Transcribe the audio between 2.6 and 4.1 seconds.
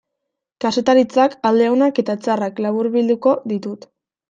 laburbilduko ditut.